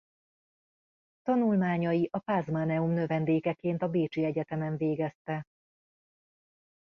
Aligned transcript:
Tanulmányai 1.23 2.09
a 2.11 2.19
Pázmáneum 2.19 2.89
növendékeként 2.89 3.81
a 3.81 3.87
bécsi 3.89 4.23
egyetemen 4.23 4.77
végezte. 4.77 5.43